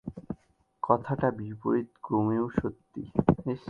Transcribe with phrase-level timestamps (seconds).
[0.83, 3.03] কথাটা বিপরীত ক্রমেও সত্যি।